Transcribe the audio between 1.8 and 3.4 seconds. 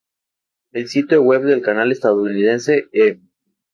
estadounidense "E!